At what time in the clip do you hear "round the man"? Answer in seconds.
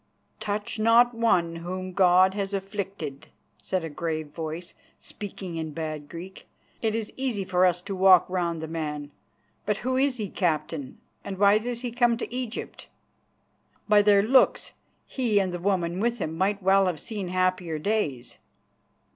8.27-9.11